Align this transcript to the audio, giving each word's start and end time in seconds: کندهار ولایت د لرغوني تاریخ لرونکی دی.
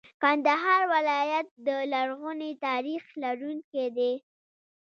کندهار 0.23 0.81
ولایت 0.93 1.47
د 1.67 1.67
لرغوني 1.91 2.51
تاریخ 2.67 3.03
لرونکی 3.23 3.85
دی. 3.97 4.13